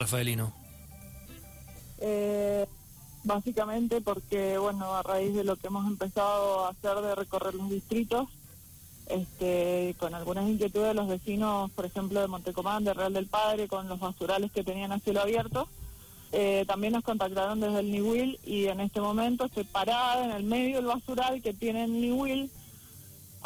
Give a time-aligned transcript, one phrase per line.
[0.00, 0.52] Rafaelino?
[1.98, 2.64] Eh,
[3.24, 7.68] básicamente porque, bueno, a raíz de lo que hemos empezado a hacer de recorrer los
[7.68, 8.28] distritos,
[9.08, 13.66] este, con algunas inquietudes de los vecinos, por ejemplo, de Montecomán, de Real del Padre,
[13.66, 15.68] con los basurales que tenían a cielo abierto,
[16.30, 20.44] eh, también nos contactaron desde el Niwil y en este momento estoy parada en el
[20.44, 22.52] medio del basural que tiene el Niwil,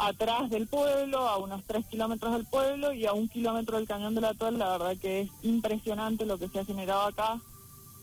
[0.07, 4.15] atrás del pueblo, a unos tres kilómetros del pueblo y a un kilómetro del cañón
[4.15, 4.57] de la Tol.
[4.57, 7.39] La verdad que es impresionante lo que se ha generado acá.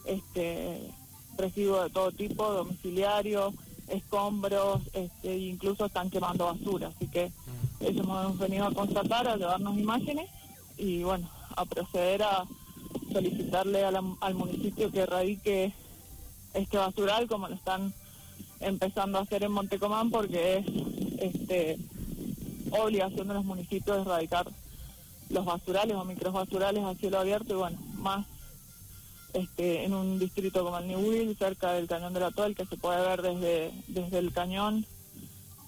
[0.05, 0.91] Este,
[1.37, 3.55] residuos de todo tipo, domiciliarios,
[3.89, 6.89] escombros, este, incluso están quemando basura.
[6.89, 7.33] Así que
[7.81, 10.29] eso hemos venido a constatar, a llevarnos imágenes
[10.77, 12.45] y bueno, a proceder a
[13.13, 15.73] solicitarle a al municipio que erradique
[16.55, 17.93] este basural como lo están
[18.61, 20.67] empezando a hacer en Montecomán porque es
[21.21, 21.79] este
[22.71, 24.47] obligación de los municipios erradicar
[25.29, 28.27] los basurales o microbasurales a cielo abierto y bueno, más
[29.33, 32.77] este en un distrito como el Niwil, cerca del cañón de la Tol, que se
[32.77, 34.85] puede ver desde, desde el cañón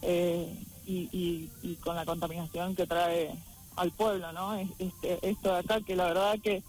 [0.03, 0.53] eh,
[0.84, 3.31] y, y- y con la contaminación que trae
[3.77, 4.55] al pueblo, ¿no?
[4.56, 6.62] Es- Este, esto de acá que la verdad que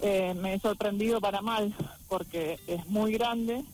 [0.00, 1.74] eh, me he sorprendido para mal
[2.08, 3.64] porque es muy grande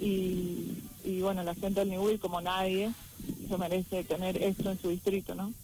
[0.00, 2.92] y, y bueno, la gente del Niwil como nadie
[3.56, 5.54] merece tener esto en su distrito, ¿no?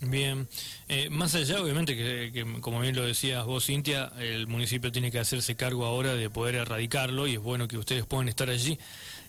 [0.00, 0.46] Bien,
[0.88, 5.10] Eh, más allá obviamente que, que, como bien lo decías vos Cintia, el municipio tiene
[5.10, 8.78] que hacerse cargo ahora de poder erradicarlo y es bueno que ustedes puedan estar allí.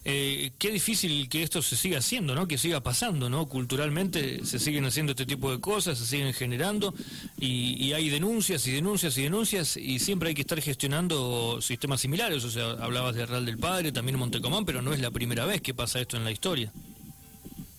[0.07, 2.47] Eh, qué difícil que esto se siga haciendo, ¿no?
[2.47, 3.47] Que siga pasando, ¿no?
[3.47, 6.93] Culturalmente se siguen haciendo este tipo de cosas, se siguen generando
[7.39, 12.01] y, y hay denuncias y denuncias y denuncias y siempre hay que estar gestionando sistemas
[12.01, 12.43] similares.
[12.43, 15.61] O sea, hablabas de Real del Padre, también Montecomán, pero no es la primera vez
[15.61, 16.71] que pasa esto en la historia.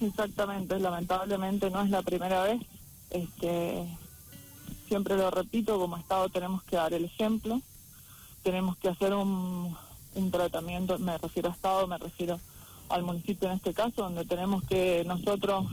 [0.07, 2.61] Exactamente, lamentablemente no es la primera vez.
[3.11, 3.87] Este,
[4.89, 7.61] siempre lo repito, como Estado tenemos que dar el ejemplo,
[8.43, 9.77] tenemos que hacer un,
[10.15, 12.39] un tratamiento, me refiero a Estado, me refiero
[12.89, 15.67] al municipio en este caso, donde tenemos que nosotros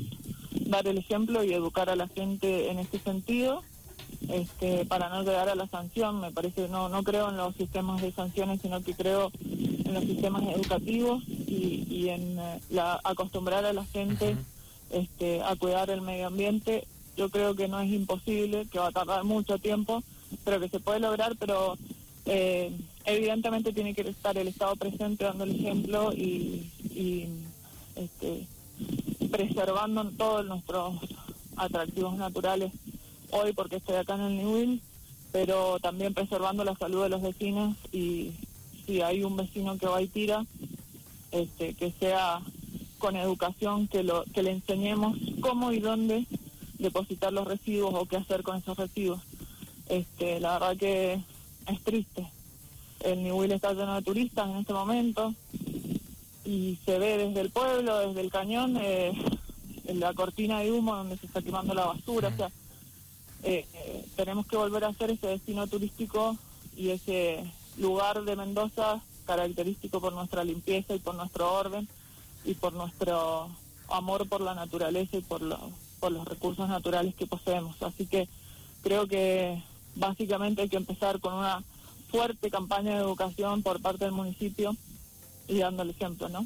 [0.65, 3.61] dar el ejemplo y educar a la gente en ese sentido,
[4.29, 6.21] este, para no llegar a la sanción.
[6.21, 10.03] Me parece, no, no creo en los sistemas de sanciones, sino que creo en los
[10.05, 14.35] sistemas educativos y, y en eh, la, acostumbrar a la gente
[14.89, 16.87] este, a cuidar el medio ambiente.
[17.15, 20.03] Yo creo que no es imposible, que va a tardar mucho tiempo,
[20.43, 21.77] pero que se puede lograr, pero
[22.25, 22.71] eh,
[23.05, 27.27] evidentemente tiene que estar el Estado presente dando el ejemplo y, y,
[27.95, 28.47] este,
[29.29, 30.95] preservando todos nuestros
[31.55, 32.71] atractivos naturales
[33.29, 34.81] hoy porque estoy acá en el Niwil,
[35.31, 38.31] pero también preservando la salud de los vecinos y
[38.85, 40.45] si hay un vecino que va y tira,
[41.33, 42.39] este, que sea
[42.99, 46.25] con educación, que, lo, que le enseñemos cómo y dónde
[46.79, 49.21] depositar los residuos o qué hacer con esos residuos.
[49.89, 51.19] Este, la verdad que
[51.67, 52.27] es triste.
[53.01, 55.33] El Niwil está lleno de turistas en este momento
[56.45, 59.11] y se ve desde el pueblo, desde el cañón, eh,
[59.85, 62.29] la cortina de humo donde se está quemando la basura.
[62.29, 62.47] O sea,
[63.43, 66.37] eh, eh, tenemos que volver a hacer ese destino turístico
[66.77, 67.43] y ese
[67.77, 71.87] lugar de Mendoza característico por nuestra limpieza y por nuestro orden
[72.45, 73.49] y por nuestro
[73.89, 77.81] amor por la naturaleza y por, lo- por los recursos naturales que poseemos.
[77.81, 78.27] Así que
[78.81, 79.61] creo que
[79.95, 81.63] básicamente hay que empezar con una
[82.09, 84.75] fuerte campaña de educación por parte del municipio
[85.47, 86.45] y dando el ejemplo, ¿no?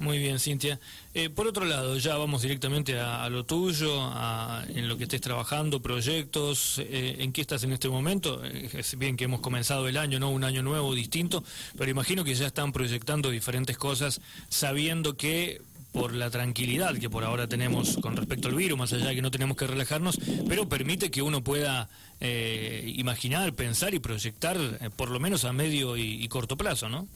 [0.00, 0.78] Muy bien, Cintia.
[1.12, 5.20] Eh, por otro lado, ya vamos directamente a, lo tuyo, a- en lo que estés
[5.20, 8.44] trabajando, proyectos, eh, en qué estás en este momento.
[8.44, 10.30] Eh, es bien que hemos comenzado el año, ¿no?
[10.30, 11.42] Un año nuevo, distinto,
[11.76, 15.60] pero imagino que ya están proyectando diferentes cosas, sabiendo que
[15.90, 19.22] por la tranquilidad que por ahora tenemos con respecto al virus, más allá de que
[19.22, 21.88] no tenemos que relajarnos, pero permite que uno pueda
[22.20, 27.08] eh, imaginar, pensar y proyectar, eh, por lo menos a medio y corto plazo, ¿no?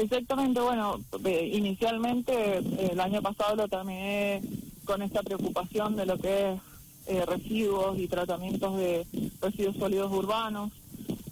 [0.00, 4.40] Exactamente, bueno, eh, inicialmente eh, el año pasado lo terminé
[4.86, 6.60] con esta preocupación de lo que es
[7.06, 9.06] eh, residuos y tratamientos de
[9.42, 10.72] residuos sólidos urbanos,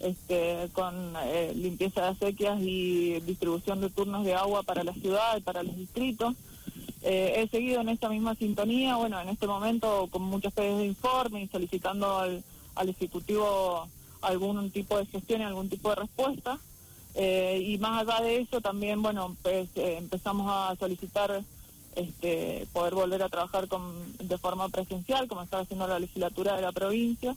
[0.01, 5.35] este, con eh, limpieza de acequias y distribución de turnos de agua para la ciudad
[5.35, 6.35] y para los distritos.
[7.01, 10.85] Eh, he seguido en esta misma sintonía, bueno, en este momento con muchos pedidos de
[10.85, 12.43] informe y solicitando al,
[12.75, 13.87] al Ejecutivo
[14.21, 16.59] algún tipo de gestión y algún tipo de respuesta.
[17.15, 21.43] Eh, y más allá de eso también, bueno, pues eh, empezamos a solicitar
[21.95, 26.61] este, poder volver a trabajar con, de forma presencial, como está haciendo la legislatura de
[26.61, 27.35] la provincia,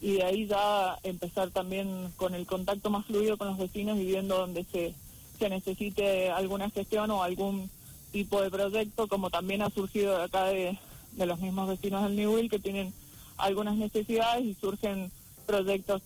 [0.00, 4.04] y de ahí ya empezar también con el contacto más fluido con los vecinos y
[4.04, 4.94] viendo donde se,
[5.38, 7.70] se necesite alguna gestión o algún
[8.12, 10.78] tipo de proyecto, como también ha surgido de acá de,
[11.12, 12.92] de los mismos vecinos del New Will que tienen
[13.38, 15.10] algunas necesidades y surgen
[15.46, 16.02] proyectos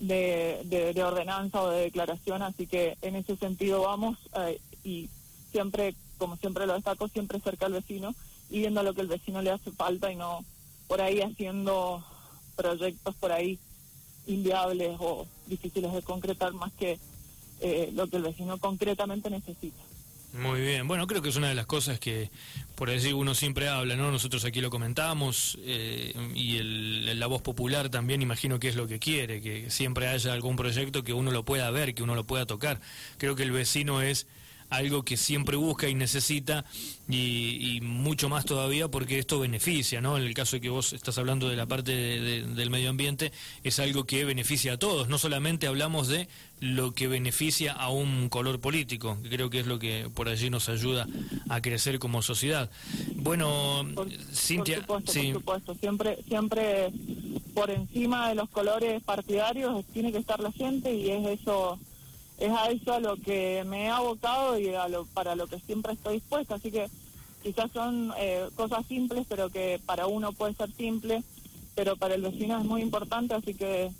[0.00, 5.10] de, de, ordenanza o de declaración, así que en ese sentido vamos eh, y
[5.52, 8.14] siempre, como siempre lo destaco, siempre cerca al vecino
[8.48, 10.44] y viendo lo que el vecino le hace falta y no
[10.88, 12.02] por ahí haciendo
[12.56, 13.58] proyectos por ahí
[14.26, 16.98] inviables o difíciles de concretar más que
[17.60, 19.82] eh, lo que el vecino concretamente necesita.
[20.32, 22.30] Muy bien, bueno, creo que es una de las cosas que
[22.76, 24.12] por decir uno siempre habla, ¿no?
[24.12, 28.86] Nosotros aquí lo comentamos eh, y el, la voz popular también imagino que es lo
[28.86, 32.24] que quiere, que siempre haya algún proyecto que uno lo pueda ver, que uno lo
[32.24, 32.80] pueda tocar.
[33.18, 34.28] Creo que el vecino es
[34.70, 36.64] algo que siempre busca y necesita
[37.08, 40.16] y, mucho más todavía porque esto beneficia, ¿no?
[40.16, 43.32] En el caso de que vos estás hablando de la parte del medio ambiente,
[43.64, 46.28] es algo que beneficia a todos, no solamente hablamos de
[46.60, 50.50] lo que beneficia a un color político, que creo que es lo que por allí
[50.50, 51.06] nos ayuda
[51.48, 52.70] a crecer como sociedad.
[53.16, 53.86] Bueno,
[54.32, 56.92] Cintia, por supuesto, siempre, siempre
[57.54, 61.78] por encima de los colores partidarios tiene que estar la gente y es eso
[62.40, 65.60] es a eso a lo que me he abocado y a lo, para lo que
[65.60, 66.54] siempre estoy dispuesta.
[66.54, 66.88] Así que
[67.42, 71.22] quizás son eh, cosas simples, pero que para uno puede ser simple,
[71.74, 73.92] pero para el vecino es muy importante, así que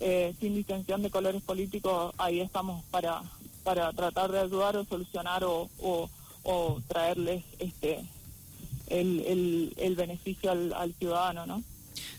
[0.00, 3.22] eh, sin distinción de colores políticos, ahí estamos para,
[3.64, 8.04] para tratar de ayudar o solucionar o, o, traerles este
[8.88, 11.62] el, el, el beneficio al, al ciudadano, ¿no?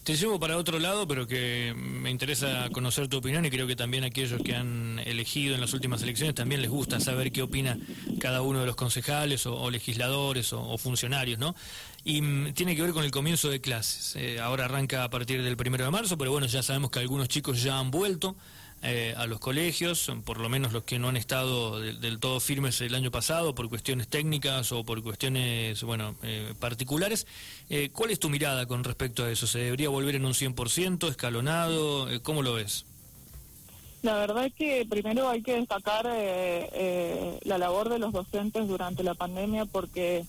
[0.03, 3.75] Te llevo para otro lado, pero que me interesa conocer tu opinión y creo que
[3.75, 7.77] también aquellos que han elegido en las últimas elecciones también les gusta saber qué opina
[8.19, 11.55] cada uno de los concejales o, legisladores o, funcionarios, ¿no?
[12.03, 14.15] Y mm, tiene que ver con el comienzo de clases.
[14.15, 17.27] Eh, ahora arranca a partir del primero de marzo, pero bueno, ya sabemos que algunos
[17.27, 18.35] chicos ya han vuelto.
[18.83, 22.79] Eh, a los colegios, por lo menos los que no han estado del, todo firmes
[22.81, 27.25] el año pasado por cuestiones técnicas o por cuestiones bueno eh, particulares.
[27.71, 29.47] Eh, ¿Cuál es tu mirada con respecto a eso?
[29.47, 32.07] ¿Se debería volver en un 100%, escalonado?
[32.21, 32.85] ¿Cómo lo ves?
[34.03, 39.15] La verdad es que primero hay que destacar la labor de los docentes durante la
[39.15, 40.23] pandemia porque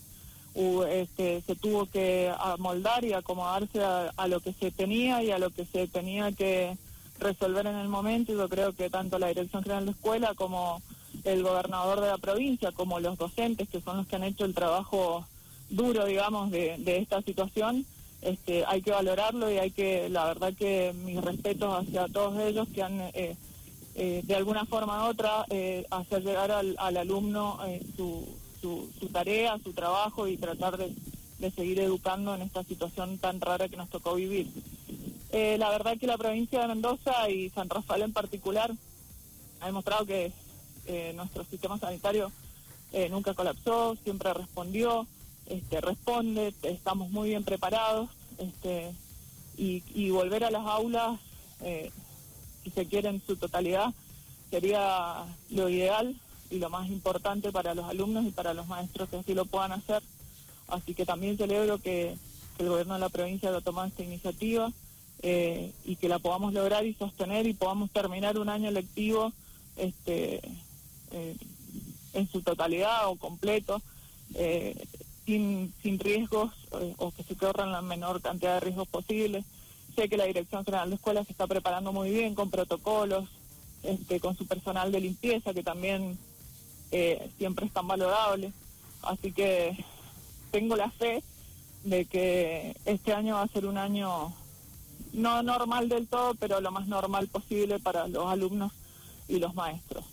[0.88, 5.50] este, se tuvo que amoldar y acomodarse a lo que se tenía y a lo
[5.50, 6.76] que se tenía que
[7.18, 10.82] resolver en el momento y yo creo que tanto la Dirección General de Escuela como
[11.24, 14.54] el gobernador de la provincia, como los docentes, que son los que han hecho el
[14.54, 15.26] trabajo
[15.70, 17.84] duro, digamos, de, esta situación,
[18.22, 22.68] este, hay que valorarlo y hay que, la verdad que mis respetos hacia todos ellos
[22.74, 23.36] que han, eh,
[23.94, 27.58] eh, de alguna forma u otra, eh, hacer llegar al, alumno
[27.96, 28.26] su,
[28.60, 30.92] su, su, tarea, su trabajo y tratar de,
[31.38, 34.48] de seguir educando en esta situación tan rara que nos tocó vivir.
[35.30, 38.72] Eh, la verdad que la provincia de Mendoza y San Rafael en particular
[39.60, 40.32] ha demostrado que
[40.86, 42.32] eh, nuestro sistema sanitario
[42.92, 45.06] eh, nunca colapsó, siempre respondió,
[45.46, 48.08] este, responde, estamos muy bien preparados
[48.38, 48.94] este,
[49.56, 51.18] y, volver a las aulas,
[52.62, 53.92] si se quiere en su totalidad,
[54.50, 56.16] sería lo ideal
[56.50, 59.72] y lo más importante para los alumnos y para los maestros que así lo puedan
[59.72, 60.02] hacer.
[60.68, 62.16] Así que también celebro que,
[62.58, 64.72] el gobierno de la provincia haya tomado esta iniciativa.
[65.20, 69.32] Eh, y que la podamos lograr y sostener y podamos terminar un año lectivo
[69.76, 70.40] este,
[71.10, 71.36] eh,
[72.12, 73.82] en su totalidad o completo,
[74.34, 74.76] eh,
[75.26, 76.52] sin, sin riesgos
[76.98, 79.44] o que se corran la menor cantidad de riesgos posibles.
[79.96, 83.28] Sé que la Dirección General de Escuelas se está preparando muy bien con protocolos,
[83.82, 86.16] este, con su personal de limpieza, que también
[87.36, 88.52] siempre es tan valorable.
[89.02, 89.76] Así que
[90.50, 91.22] tengo la fe
[91.84, 94.32] de que este año va a ser un año
[95.12, 98.72] no normal del todo, pero lo más normal posible para los alumnos
[99.28, 100.04] y los maestros.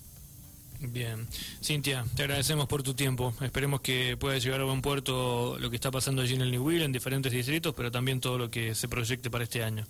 [0.80, 1.28] Bien,
[1.64, 3.34] Cintia, te agradecemos por tu tiempo.
[3.42, 6.64] Esperemos que pueda llegar a buen puerto lo que está pasando allí en el New
[6.64, 9.86] Will, en diferentes distritos, pero también todo lo que se proyecte para este año.